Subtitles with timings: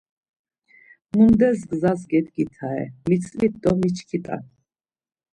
[1.17, 4.43] Mundes gzas gedgitare mitzvit do miçkit̆an!